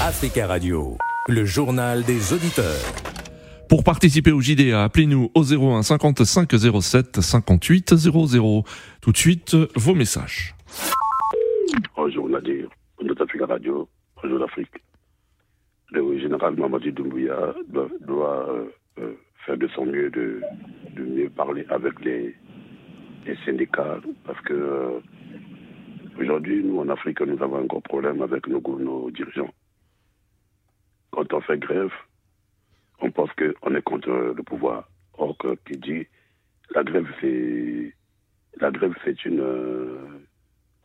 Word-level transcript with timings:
Africa 0.00 0.46
Radio, 0.46 0.96
le 1.26 1.44
journal 1.44 2.04
des 2.04 2.32
auditeurs. 2.32 2.94
Pour 3.68 3.82
participer 3.82 4.30
au 4.30 4.40
JDA, 4.40 4.84
appelez-nous 4.84 5.28
au 5.34 5.42
01 5.42 5.82
55 5.82 6.48
07 6.80 7.20
58 7.20 7.96
00. 7.96 8.62
Tout 9.02 9.10
de 9.12 9.16
suite, 9.16 9.56
vos 9.74 9.94
messages. 9.94 10.54
Bonjour 11.96 12.28
Nadir, 12.28 12.68
bonjour 13.00 13.20
Africa 13.20 13.46
Radio, 13.46 13.88
bonjour 14.22 14.38
l'Afrique. 14.38 14.70
Le 15.90 16.16
général 16.20 16.54
Mamadi 16.54 16.92
Doumbouya 16.92 17.54
doit, 17.68 17.88
doit 18.06 18.48
euh, 18.50 18.64
euh, 19.00 19.14
faire 19.46 19.56
de 19.56 19.66
son 19.74 19.84
mieux 19.84 20.10
de, 20.10 20.40
de 20.94 21.02
mieux 21.02 21.30
parler 21.30 21.66
avec 21.70 21.98
les, 22.04 22.36
les 23.26 23.36
syndicats 23.44 23.98
parce 24.24 24.40
que 24.42 24.52
euh, 24.52 25.00
aujourd'hui, 26.20 26.62
nous 26.62 26.78
en 26.78 26.88
Afrique, 26.88 27.20
nous 27.20 27.42
avons 27.42 27.56
un 27.56 27.64
gros 27.64 27.80
problème 27.80 28.22
avec 28.22 28.46
nos, 28.46 28.62
nos 28.78 29.10
dirigeants. 29.10 29.50
Quand 31.18 31.34
on 31.34 31.40
fait 31.40 31.58
grève, 31.58 31.90
on 33.00 33.10
pense 33.10 33.30
qu'on 33.32 33.74
est 33.74 33.82
contre 33.82 34.08
le 34.08 34.42
pouvoir. 34.44 34.88
Or, 35.14 35.36
qui 35.66 35.76
dit 35.76 36.06
la 36.70 36.84
grève, 36.84 37.08
c'est 37.20 37.92
la 38.60 38.70
grève, 38.70 38.94
c'est 39.04 39.24
une, 39.24 39.40
euh, 39.40 39.98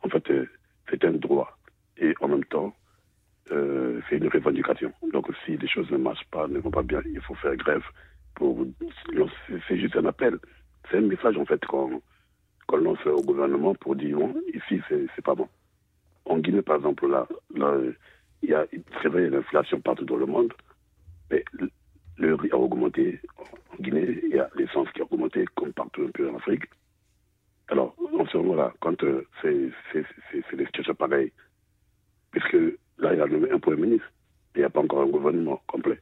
en 0.02 0.10
fait, 0.10 0.28
euh, 0.32 0.50
c'est 0.90 1.06
un 1.06 1.12
droit 1.12 1.56
et 1.98 2.16
en 2.20 2.30
même 2.30 2.46
temps, 2.46 2.76
euh, 3.52 4.02
c'est 4.10 4.18
une 4.18 4.28
revendication. 4.28 4.92
Donc, 5.12 5.28
si 5.46 5.56
les 5.56 5.68
choses 5.68 5.92
ne 5.92 5.98
marchent 5.98 6.28
pas, 6.32 6.48
ne 6.48 6.58
vont 6.58 6.72
pas 6.72 6.82
bien, 6.82 7.04
il 7.06 7.22
faut 7.22 7.36
faire 7.36 7.56
grève. 7.56 7.84
C'est 8.40 9.78
juste 9.78 9.96
un 9.98 10.06
appel. 10.06 10.40
C'est 10.90 10.98
un 10.98 11.02
message 11.02 11.38
en 11.38 11.46
fait 11.46 11.64
qu'on 11.64 12.02
qu'on 12.66 12.78
lance 12.78 13.06
au 13.06 13.22
gouvernement 13.22 13.76
pour 13.76 13.96
dire 13.96 14.18
bon, 14.18 14.34
ici 14.52 14.82
c'est 14.90 15.24
pas 15.24 15.36
bon. 15.36 15.48
En 16.26 16.40
Guinée, 16.40 16.64
par 16.64 16.78
exemple, 16.78 17.08
là, 17.08 17.28
là 17.54 17.78
il 18.44 18.50
y 18.50 18.54
a 18.54 18.66
c'est 19.02 19.08
vrai 19.08 19.30
l'inflation 19.30 19.82
partout 19.82 20.06
dans 20.06 20.18
le 20.18 20.26
monde, 20.26 20.54
mais 21.32 21.44
le 22.18 22.36
riz 22.36 22.50
a 22.52 22.58
augmenté 22.58 23.20
en 23.40 23.82
Guinée, 23.82 24.20
il 24.24 24.36
y 24.36 24.40
a 24.40 24.50
l'essence 24.56 24.88
qui 24.92 25.02
a 25.02 25.06
augmenté 25.06 25.46
comme 25.56 25.74
partout 25.74 26.04
un 26.04 26.12
peu 26.12 26.30
en 26.30 26.36
Afrique. 26.36 26.64
Alors, 27.70 27.96
en 28.20 28.26
ce 28.28 28.38
moment-là, 28.38 28.74
quand 28.82 29.02
euh, 29.04 29.26
c'est 29.42 29.72
des 30.56 30.66
situations 30.66 30.94
pareilles, 30.94 31.32
puisque 32.32 32.54
là, 32.98 33.14
il 33.14 33.18
y 33.18 33.22
a 33.22 33.54
un 33.56 33.60
premier 33.60 33.82
ministre, 33.82 34.12
il 34.56 34.60
n'y 34.60 34.66
a 34.66 34.70
pas 34.70 34.82
encore 34.82 35.02
un 35.02 35.08
gouvernement 35.08 35.62
complet. 35.68 36.00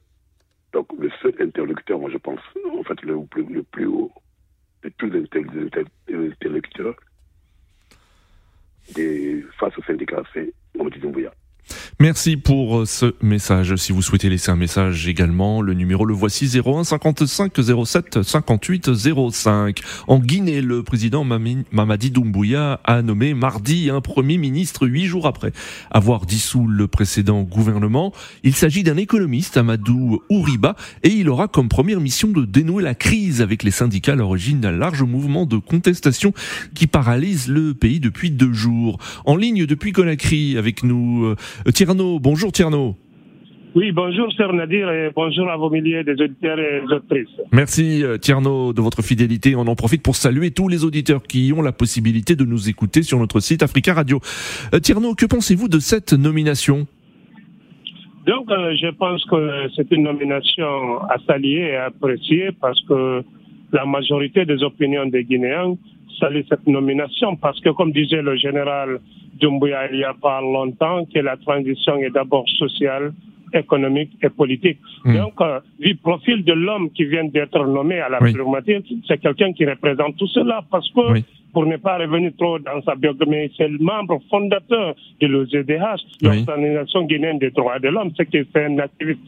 Donc, 0.74 0.88
le 1.00 1.10
seul 1.22 1.34
interlocuteur, 1.40 2.00
moi, 2.00 2.10
je 2.10 2.18
pense, 2.18 2.40
en 2.78 2.84
fait, 2.84 3.02
le 3.04 3.24
plus, 3.26 3.44
le 3.46 3.64
plus 3.64 3.86
haut 3.86 4.12
de 4.84 4.90
tous 4.98 5.10
les 5.10 5.24
interlocuteurs 6.12 6.96
des, 8.96 9.46
face 9.60 9.78
aux 9.78 9.84
syndicats, 9.84 10.24
c'est 10.34 10.54
Mamadou 10.76 11.00
Doumbouya. 11.00 11.32
Merci 12.02 12.36
pour 12.36 12.80
euh, 12.80 12.86
ce 12.88 13.14
message. 13.22 13.76
Si 13.76 13.92
vous 13.92 14.02
souhaitez 14.02 14.28
laisser 14.28 14.50
un 14.50 14.56
message 14.56 15.08
également, 15.08 15.62
le 15.62 15.76
numéro 15.76 16.04
le 16.04 16.16
voici 16.16 16.50
01 16.52 16.84
55 16.84 17.54
07 17.86 18.24
58 18.24 18.90
05. 19.32 19.82
En 20.08 20.18
Guinée, 20.18 20.62
le 20.62 20.82
président 20.82 21.24
Mamadi 21.24 22.10
Doumbouya 22.10 22.82
a 22.86 23.04
nommé 23.04 23.36
mardi 23.36 23.92
un 23.92 24.02
premier 24.02 24.40
ministre 24.40 24.88
huit 24.88 25.06
jours 25.06 25.28
après 25.28 25.52
avoir 25.92 26.26
dissous 26.26 26.66
le 26.66 26.88
précédent 26.88 27.44
gouvernement. 27.44 28.14
Il 28.42 28.56
s'agit 28.56 28.82
d'un 28.82 28.98
économiste, 28.98 29.58
Amadou 29.58 30.24
Ouriba, 30.32 30.76
et 31.04 31.10
il 31.10 31.30
aura 31.30 31.48
comme 31.48 31.70
première 31.70 32.00
mission 32.00 32.30
de 32.30 32.46
dénouer 32.46 32.82
la 32.82 32.96
crise 32.96 33.44
avec 33.44 33.62
les 33.62 33.70
syndicats 33.70 34.14
à 34.14 34.16
l'origine 34.16 34.60
d'un 34.60 34.72
large 34.72 35.04
mouvement 35.04 35.46
de 35.46 35.58
contestation 35.58 36.34
qui 36.74 36.88
paralyse 36.88 37.48
le 37.48 37.76
pays 37.76 38.00
depuis 38.00 38.32
deux 38.32 38.54
jours. 38.54 38.98
En 39.26 39.36
ligne 39.36 39.68
depuis 39.68 39.92
Conakry 39.92 40.58
avec 40.58 40.82
nous, 40.82 41.26
euh, 41.26 41.36
Tierno. 41.92 42.20
Bonjour 42.20 42.52
Tierno. 42.54 42.96
Oui, 43.76 43.92
bonjour 43.92 44.32
Sir 44.34 44.54
Nadir 44.54 44.90
et 44.92 45.12
bonjour 45.14 45.50
à 45.50 45.58
vos 45.58 45.70
milliers 45.70 46.04
des 46.06 46.14
auditeurs 46.14 46.58
et 46.58 46.82
des 46.82 46.94
auditrices. 46.94 47.42
Merci 47.52 48.04
euh, 48.04 48.18
Tierno 48.18 48.72
de 48.72 48.82
votre 48.82 49.02
fidélité. 49.02 49.56
On 49.56 49.68
en 49.68 49.76
profite 49.76 50.02
pour 50.02 50.16
saluer 50.16 50.52
tous 50.52 50.70
les 50.70 50.86
auditeurs 50.86 51.24
qui 51.24 51.52
ont 51.56 51.62
la 51.62 51.74
possibilité 51.74 52.36
de 52.38 52.46
nous 52.46 52.70
écouter 52.70 53.04
sur 53.04 53.20
notre 53.20 53.42
site 53.42 53.62
Africa 53.62 53.94
Radio. 53.94 54.20
Euh, 54.74 54.80
Tierno, 54.80 55.16
que 55.16 55.26
pensez-vous 55.26 55.68
de 55.68 55.80
cette 55.80 56.14
nomination? 56.14 56.88
Donc, 58.26 58.50
euh, 58.52 58.74
je 58.82 58.90
pense 58.92 59.26
que 59.26 59.68
c'est 59.76 59.92
une 59.92 60.04
nomination 60.04 61.02
à 61.10 61.18
saluer 61.28 61.72
et 61.72 61.76
à 61.76 61.86
apprécier 61.88 62.52
parce 62.62 62.82
que 62.86 63.22
la 63.74 63.86
majorité 63.86 64.46
des 64.46 64.64
opinions 64.64 65.08
des 65.08 65.26
Guinéens 65.26 65.76
saluent 66.20 66.46
cette 66.48 66.68
nomination 66.68 67.36
parce 67.36 67.60
que, 67.60 67.70
comme 67.70 67.92
disait 67.92 68.22
le 68.22 68.38
général 68.38 69.00
Doumbouya 69.42 69.92
il 69.92 70.00
y 70.00 70.04
a 70.04 70.14
pas 70.14 70.40
longtemps, 70.42 71.06
que 71.14 71.20
la 71.20 71.36
transition 71.38 71.98
est 71.98 72.12
d'abord 72.12 72.48
sociale, 72.50 73.12
économique 73.54 74.12
et 74.24 74.30
politique. 74.30 74.78
Hmm. 75.04 75.18
Donc, 75.18 75.34
euh, 75.42 75.60
du 75.80 75.96
profil 75.96 76.44
de 76.46 76.54
l'homme 76.54 76.90
qui 76.92 77.04
vient 77.06 77.26
d'être 77.26 77.66
nommé 77.66 78.00
à 78.00 78.08
la 78.08 78.20
Oui. 78.22 78.34
c'est 79.08 79.18
quelqu'un 79.20 79.52
qui 79.52 79.66
représente 79.66 80.16
tout 80.18 80.28
cela 80.28 80.62
parce 80.72 80.88
que, 80.94 81.12
Oui. 81.12 81.26
pour 81.54 81.66
ne 81.66 81.76
pas 81.76 81.98
revenir 81.98 82.32
trop 82.38 82.60
dans 82.60 82.82
sa 82.84 82.96
biographie, 82.96 83.52
c'est 83.58 83.68
le 83.68 83.78
membre 83.80 84.22
fondateur 84.30 84.96
de 85.20 85.28
l'OZDH, 85.28 86.00
Oui. 86.24 86.46
l'Organisation 86.46 87.04
guinéenne 87.04 87.40
des 87.40 87.50
droits 87.52 87.80
de 87.80 87.90
l'homme, 87.90 88.12
c'est 88.16 88.26
que 88.32 88.46
c'est 88.54 88.66
un 88.66 88.78
activiste 88.80 89.20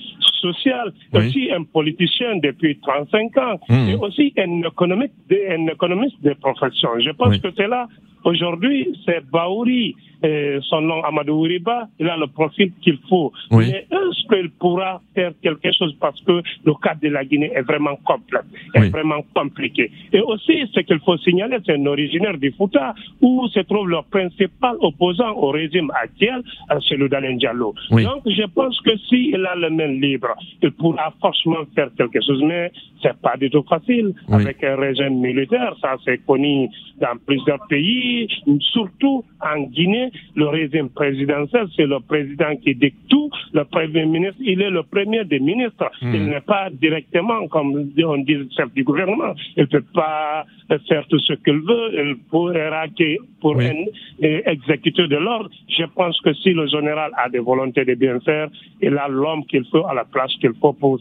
social, 0.42 0.94
aussi 1.14 1.52
un 1.52 1.64
politicien 1.64 2.38
depuis 2.38 2.78
35 2.80 3.38
ans, 3.38 3.60
Hmm. 3.68 3.90
et 3.90 3.96
aussi 3.96 4.34
un 4.38 4.62
économiste, 4.62 5.14
un 5.50 5.68
économiste 5.68 6.22
de 6.24 6.34
profession. 6.34 6.90
Je 7.00 7.12
pense 7.12 7.38
que 7.40 7.50
c'est 7.58 7.68
là, 7.68 7.88
aujourd'hui, 8.24 8.88
c'est 9.06 9.24
Baouri, 9.30 9.96
euh, 10.26 10.60
son 10.70 10.82
nom 10.82 11.04
Amadou 11.04 11.34
Ouriba, 11.34 11.88
il 12.00 12.08
a 12.08 12.16
le 12.16 12.28
profil 12.28 12.72
qu'il 12.82 12.98
faut. 13.10 13.32
Oui. 13.52 13.66
Mais 13.72 13.86
est-ce 13.92 14.26
qu'il 14.30 14.50
pourra 14.52 15.02
faire 15.14 15.34
quelque 15.42 15.70
chose 15.78 15.94
parce 16.00 16.20
que 16.22 16.42
le 16.66 16.74
cas 16.82 16.96
de 17.02 17.10
la 17.10 17.26
Guinée 17.26 17.52
est 17.54 17.62
vraiment 17.64 17.98
complexe, 18.06 18.46
est 18.74 18.80
Oui. 18.80 18.90
vraiment 18.90 19.22
compliqué? 19.36 19.92
Et 20.14 20.22
aussi, 20.22 20.66
ce 20.74 20.80
qu'il 20.80 21.00
faut 21.00 21.18
signaler, 21.18 21.58
c'est 21.66 21.74
un 21.76 21.86
originaire 21.86 22.38
du 22.38 22.52
Fouta, 22.54 22.94
où 23.22 23.48
se 23.50 23.60
trouve 23.62 23.90
le 23.90 23.98
principal 24.10 24.76
opposant 24.80 25.32
au 25.36 25.50
régime 25.52 25.92
actuel, 26.02 26.42
euh, 26.72 26.80
celui 26.88 27.10
d'Alain 27.10 27.36
Diallo. 27.36 27.74
Oui. 27.92 28.04
Donc, 28.06 28.22
je 28.26 28.46
pense 28.56 28.80
que 28.82 28.96
s'il 29.10 29.46
a 29.46 29.56
le 29.56 29.70
main 29.72 29.88
libre, 29.88 30.30
il 30.62 30.72
pourra 30.72 31.14
forcément 31.20 31.66
faire 31.76 31.90
quelque 31.98 32.20
chose, 32.26 32.42
mais 32.44 32.72
c'est 33.02 33.18
pas 33.22 33.36
du 33.36 33.50
tout 33.50 33.64
facile 33.68 34.14
Oui. 34.30 34.36
avec 34.44 34.64
un 34.64 34.78
régime 34.78 35.20
militaire. 35.20 35.76
Ça, 35.82 35.98
c'est 36.06 36.26
connu 36.26 36.70
dans 37.02 37.18
plusieurs 37.28 37.60
pays, 37.68 38.13
surtout 38.60 39.24
en 39.42 39.62
Guinée. 39.64 40.10
Le 40.36 40.48
régime 40.48 40.90
présidentiel, 40.90 41.68
c'est 41.76 41.86
le 41.86 42.00
président 42.00 42.56
qui 42.64 42.76
dicte 42.76 42.98
tout. 43.10 43.30
Le 43.54 43.64
premier 43.66 44.06
ministre, 44.06 44.42
il 44.42 44.62
est 44.62 44.70
le 44.70 44.84
premier 44.84 45.24
des 45.26 45.40
ministres. 45.40 45.90
Hmm. 46.02 46.14
Il 46.16 46.26
n'est 46.26 46.42
pas 46.42 46.70
directement, 46.72 47.48
comme 47.48 47.70
on 48.14 48.18
dit, 48.18 48.34
le 48.34 48.48
chef 48.56 48.72
du 48.74 48.84
gouvernement. 48.84 49.34
Il 49.58 49.62
ne 49.64 49.68
peut 49.68 49.86
pas 49.94 50.46
faire 50.88 51.06
tout 51.08 51.20
ce 51.20 51.34
qu'il 51.34 51.60
veut. 51.70 51.88
Il 51.94 52.16
pourra 52.30 52.88
que 52.88 53.18
pour 53.42 53.56
Oui. 53.56 53.68
un 53.68 54.42
exécuteur 54.52 55.08
de 55.08 55.18
l'ordre. 55.18 55.50
Je 55.68 55.84
pense 55.96 56.20
que 56.22 56.34
si 56.34 56.54
le 56.54 56.68
général 56.68 57.12
a 57.18 57.30
des 57.30 57.40
volontés 57.40 57.86
de 57.86 57.94
bien 57.96 58.20
faire, 58.22 58.48
il 58.82 58.98
a 58.98 59.08
l'homme 59.08 59.46
qu'il 59.46 59.66
faut 59.72 59.86
à 59.86 59.94
la 59.94 60.06
place 60.06 60.34
qu'il 60.40 60.54
faut 60.62 60.74
pour 60.74 61.00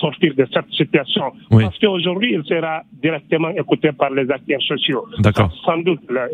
sortir 0.00 0.34
de 0.34 0.46
cette 0.52 0.70
situation. 0.72 1.32
Oui. 1.50 1.64
Parce 1.64 1.78
qu'aujourd'hui, 1.78 2.34
il 2.34 2.44
sera 2.44 2.82
directement 3.02 3.50
écouté 3.50 3.92
par 3.92 4.10
les 4.10 4.28
acteurs 4.30 4.62
sociaux. 4.62 5.04
D'accord. 5.20 5.50
Sans 5.64 5.78
doute, 5.78 6.00
là, 6.10 6.26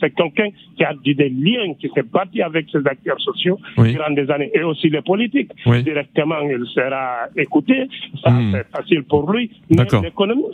c'est 0.00 0.14
quelqu'un 0.14 0.48
qui 0.76 0.84
a 0.84 0.92
des 1.04 1.28
liens, 1.28 1.74
qui 1.80 1.88
s'est 1.94 2.02
bâti 2.02 2.42
avec 2.42 2.66
ces 2.70 2.86
acteurs 2.86 3.20
sociaux 3.20 3.58
Oui. 3.78 3.92
durant 3.92 4.10
des 4.10 4.30
années, 4.30 4.50
et 4.54 4.62
aussi 4.62 4.88
les 4.88 5.02
politiques. 5.02 5.50
Oui. 5.66 5.82
Directement, 5.82 6.40
il 6.42 6.64
sera 6.66 7.28
écouté. 7.36 7.88
Ça, 8.22 8.30
Hmm. 8.30 8.52
c'est 8.52 8.68
facile 8.76 9.02
pour 9.04 9.30
lui. 9.32 9.50
Mais 9.70 9.84
l'économie, 10.02 10.44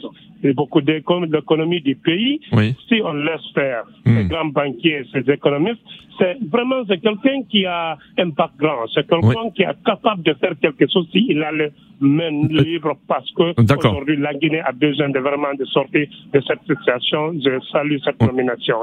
beaucoup 0.54 0.80
d'économie 0.80 1.80
du 1.80 1.96
pays. 1.96 2.40
Oui. 2.52 2.74
Si 2.88 3.00
on 3.04 3.12
laisse 3.12 3.46
faire 3.54 3.84
Hmm. 4.04 4.16
ces 4.16 4.24
grands 4.28 4.46
banquiers, 4.46 5.02
ces 5.12 5.30
économistes, 5.30 5.80
c'est 6.18 6.36
vraiment 6.50 6.82
c'est 6.88 6.98
quelqu'un 7.00 7.42
qui 7.48 7.64
a 7.66 7.96
un 8.18 8.28
background, 8.28 8.88
c'est 8.94 9.06
quelqu'un 9.08 9.50
qui 9.54 9.62
est 9.62 9.84
capable 9.84 10.22
de 10.22 10.34
faire 10.34 10.54
quelque 10.60 10.86
chose 10.92 11.06
s'il 11.12 11.40
a 11.42 11.52
le 11.52 11.70
main 12.00 12.30
libre 12.48 12.96
parce 13.06 13.28
que 13.32 13.54
aujourd'hui 13.76 14.16
la 14.16 14.32
Guinée 14.34 14.60
a 14.60 14.72
besoin 14.72 15.08
de 15.10 15.18
vraiment 15.18 15.52
de 15.58 15.64
sortir 15.66 16.06
de 16.32 16.40
cette 16.40 16.60
situation. 16.66 17.32
Je 17.44 17.60
salue 17.72 17.96
cette 18.04 18.20
nomination 18.22 18.77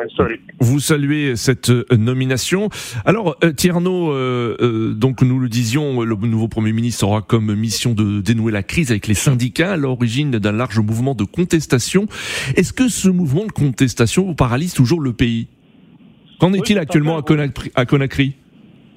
Vous 0.59 0.79
saluez 0.79 1.35
cette 1.35 1.69
euh, 1.69 1.85
nomination. 1.91 2.69
Alors, 3.05 3.35
euh, 3.43 3.51
Tierno, 3.51 4.11
euh, 4.11 4.57
euh, 4.61 4.93
donc 4.93 5.21
nous 5.21 5.39
le 5.39 5.49
disions, 5.49 6.01
le 6.01 6.15
nouveau 6.15 6.47
Premier 6.47 6.73
ministre 6.73 7.05
aura 7.05 7.21
comme 7.21 7.53
mission 7.53 7.93
de 7.93 8.21
dénouer 8.21 8.51
la 8.51 8.63
crise 8.63 8.91
avec 8.91 9.07
les 9.07 9.13
syndicats 9.13 9.73
à 9.73 9.77
l'origine 9.77 10.31
d'un 10.31 10.51
large 10.51 10.79
mouvement 10.79 11.15
de 11.15 11.23
contestation. 11.23 12.07
Est-ce 12.55 12.73
que 12.73 12.87
ce 12.87 13.09
mouvement 13.09 13.45
de 13.45 13.51
contestation 13.51 14.25
vous 14.25 14.35
paralyse 14.35 14.73
toujours 14.73 15.01
le 15.01 15.13
pays? 15.13 15.47
Qu'en 16.39 16.53
est-il 16.53 16.77
actuellement 16.77 17.17
à. 17.17 17.21
Conakry, 17.21 17.71
à 17.75 17.85
Conakry? 17.85 18.35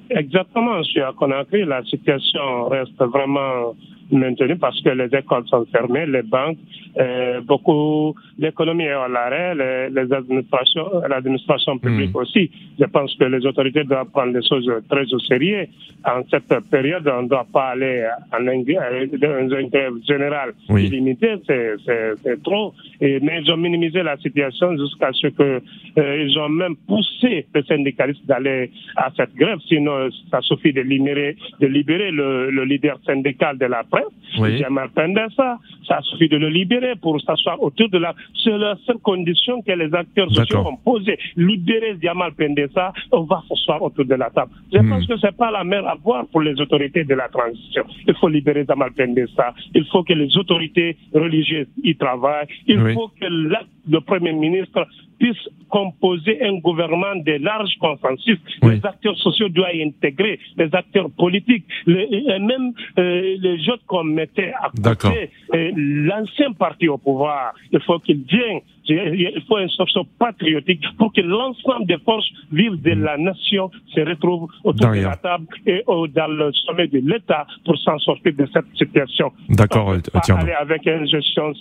Exactement, 0.09 0.83
suis 0.83 1.01
à 1.01 1.13
Conakry. 1.17 1.65
La 1.65 1.83
situation 1.83 2.67
reste 2.67 2.99
vraiment 2.99 3.75
maintenu 4.11 4.57
parce 4.57 4.81
que 4.81 4.89
les 4.89 5.15
écoles 5.17 5.47
sont 5.47 5.65
fermées, 5.71 6.05
les 6.05 6.23
banques, 6.23 6.57
euh, 6.99 7.41
beaucoup, 7.41 8.15
l'économie 8.37 8.83
est 8.83 8.91
à 8.91 9.07
l'arrêt, 9.07 9.55
les, 9.55 9.89
les, 9.89 10.13
administrations, 10.13 10.87
l'administration 11.07 11.77
publique 11.77 12.13
hmm. 12.13 12.17
aussi. 12.17 12.51
Je 12.79 12.85
pense 12.85 13.15
que 13.15 13.25
les 13.25 13.45
autorités 13.45 13.83
doivent 13.83 14.09
prendre 14.09 14.33
les 14.33 14.47
choses 14.47 14.69
très 14.89 15.13
au 15.13 15.19
sérieux. 15.19 15.67
En 16.05 16.21
cette 16.29 16.53
période, 16.69 17.07
on 17.07 17.23
ne 17.23 17.27
doit 17.27 17.47
pas 17.51 17.69
aller 17.69 18.07
en 18.33 18.45
euh, 18.47 19.05
dans 19.17 19.57
une 19.59 19.69
grève 19.69 19.93
générale 20.07 20.53
oui. 20.69 20.85
illimitée, 20.85 21.35
c'est 21.45 22.43
trop. 22.43 22.73
Et, 23.01 23.19
mais 23.19 23.41
ils 23.41 23.51
ont 23.51 23.57
minimisé 23.57 24.01
la 24.03 24.17
situation 24.17 24.75
jusqu'à 24.77 25.11
ce 25.13 25.27
que 25.27 25.61
euh, 25.97 26.25
ils 26.25 26.37
ont 26.39 26.49
même 26.49 26.75
poussé 26.87 27.45
les 27.53 27.63
syndicalistes 27.63 28.25
d'aller 28.25 28.71
à 28.95 29.11
cette 29.15 29.35
grève. 29.35 29.59
Sinon, 29.67 30.09
ça 30.31 30.41
suffit 30.41 30.73
de 30.73 30.81
libérer, 30.81 31.35
de 31.59 31.67
libérer 31.67 32.11
le, 32.11 32.49
le 32.49 32.63
leader 32.63 32.99
syndical 33.05 33.57
de 33.57 33.65
la 33.65 33.83
presse, 33.83 33.98
oui. 34.37 34.57
Jamal 34.57 34.89
Pendessa. 34.89 35.57
Ça 35.87 36.01
suffit 36.03 36.29
de 36.29 36.37
le 36.37 36.49
libérer 36.49 36.95
pour 36.95 37.19
s'asseoir 37.21 37.61
autour 37.61 37.89
de 37.89 37.97
la. 37.97 38.13
C'est 38.43 38.57
la 38.57 38.75
seule 38.85 38.99
condition 38.99 39.61
que 39.61 39.71
les 39.71 39.93
acteurs 39.93 40.29
sociaux 40.31 40.59
ont 40.59 40.77
posée. 40.77 41.17
Libérer 41.35 41.97
Jamal 42.01 42.33
Pendessa, 42.33 42.93
on 43.11 43.23
va 43.23 43.41
s'asseoir 43.47 43.81
autour 43.81 44.05
de 44.05 44.15
la 44.15 44.29
table. 44.29 44.51
Je 44.71 44.79
hmm. 44.79 44.89
pense 44.89 45.07
que 45.07 45.17
c'est 45.17 45.35
pas 45.35 45.51
la 45.51 45.63
mer 45.63 45.87
à 45.87 45.95
boire 45.95 46.25
pour 46.31 46.41
les 46.41 46.59
autorités 46.61 47.03
de 47.03 47.15
la 47.15 47.27
transition. 47.29 47.83
Il 48.07 48.13
faut 48.15 48.27
libérer 48.27 48.65
Jamal 48.67 48.91
Pendessa. 48.91 49.53
Il 49.73 49.85
faut 49.85 50.03
que 50.03 50.13
les 50.13 50.35
autorités 50.37 50.97
religieuses 51.13 51.67
y 51.83 51.95
travaillent. 51.95 52.47
Il 52.67 52.79
faut 52.93 53.11
que 53.19 53.25
le 53.25 54.01
Premier 54.01 54.33
ministre 54.33 54.85
puisse 55.19 55.49
composer 55.69 56.41
un 56.43 56.57
gouvernement 56.59 57.15
de 57.15 57.33
large 57.43 57.75
consensus. 57.79 58.39
Les 58.63 58.83
acteurs 58.83 59.17
sociaux 59.17 59.49
doivent 59.49 59.75
y 59.75 59.83
intégrer, 59.83 60.39
les 60.57 60.73
acteurs 60.73 61.09
politiques, 61.11 61.65
les, 61.85 62.07
et 62.11 62.39
même 62.39 62.73
euh, 62.97 63.35
les 63.39 63.69
autres 63.69 63.85
qu'on 63.85 64.03
mettait 64.03 64.53
à 64.59 64.69
côté. 64.93 65.29
L'ancien 65.75 66.53
parti 66.53 66.87
au 66.87 66.97
pouvoir, 66.97 67.53
il 67.71 67.79
faut 67.81 67.99
qu'il 67.99 68.23
vienne 68.23 68.61
il 68.89 69.41
faut 69.47 69.57
un 69.57 69.67
socio 69.67 70.03
patriotique 70.17 70.83
pour 70.97 71.13
que 71.13 71.21
l'ensemble 71.21 71.85
des 71.85 71.97
forces 71.99 72.27
vives 72.51 72.81
de 72.81 72.91
la 72.91 73.17
nation 73.17 73.69
se 73.93 74.01
retrouvent 74.01 74.49
autour 74.63 74.91
de 74.91 75.01
la 75.01 75.15
table 75.15 75.45
et 75.65 75.83
dans 75.87 76.27
le 76.27 76.51
sommet 76.53 76.87
de 76.87 76.99
l'État 76.99 77.45
pour 77.65 77.77
s'en 77.77 77.97
sortir 77.99 78.33
de 78.33 78.47
cette 78.53 78.65
situation. 78.77 79.31
D'accord, 79.49 79.95
tiens. 80.23 80.37
Aller 80.37 80.53
avec 80.53 80.85
une 80.85 81.07
gestion 81.07 81.53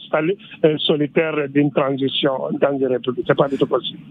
euh, 0.64 0.78
solitaire 0.78 1.48
d'une 1.48 1.70
transition 1.72 2.32
dans 2.60 2.78
les 2.78 2.86
républiques. 2.86 3.26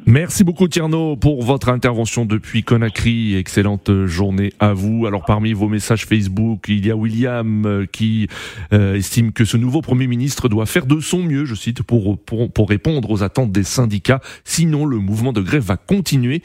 Merci 0.06 0.44
beaucoup 0.44 0.68
Tierno 0.68 1.16
pour 1.18 1.44
votre 1.44 1.69
intervention 1.69 2.25
depuis 2.25 2.63
Conakry. 2.63 3.36
Excellente 3.36 4.06
journée 4.06 4.54
à 4.60 4.74
vous. 4.74 5.06
Alors 5.06 5.25
parmi 5.25 5.54
vos 5.54 5.68
messages 5.68 6.06
Facebook, 6.06 6.66
il 6.68 6.86
y 6.86 6.92
a 6.92 6.95
William 6.95 7.66
euh, 7.66 7.86
qui 7.86 8.28
euh, 8.74 8.95
estime 8.95 9.31
que 9.31 9.45
ce 9.45 9.57
nouveau 9.57 9.81
Premier 9.81 10.07
ministre 10.07 10.50
doit 10.50 10.66
faire 10.66 10.86
de 10.86 11.00
son 11.00 11.19
mieux, 11.19 11.45
je 11.45 11.56
cite, 11.56 11.84
pour, 11.84 12.18
pour, 12.18 12.51
pour 12.51 12.69
répondre 12.69 13.10
aux 13.10 13.24
attentes 13.24 13.51
des 13.51 13.63
syndicats. 13.63 14.22
Sinon, 14.44 14.86
le 14.86 14.98
mouvement 14.98 15.34
de 15.34 15.42
grève 15.42 15.63
va 15.63 15.78
continuer. 15.78 16.42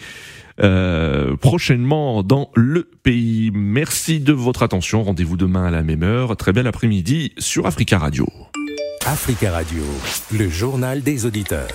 Euh, 0.61 1.35
prochainement 1.37 2.23
dans 2.23 2.51
le 2.55 2.89
pays. 3.03 3.51
Merci 3.55 4.21
de 4.21 4.33
votre 4.33 4.63
attention. 4.63 5.03
Rendez-vous 5.03 5.37
demain 5.37 5.65
à 5.65 5.71
la 5.71 5.83
même 5.83 6.03
heure. 6.03 6.37
Très 6.37 6.53
bel 6.53 6.67
après-midi 6.67 7.33
sur 7.39 7.67
Africa 7.67 7.99
Radio. 7.99 8.27
Africa 9.07 9.51
Radio, 9.51 9.83
le 10.31 10.49
journal 10.49 11.03
des 11.03 11.27
auditeurs. 11.27 11.69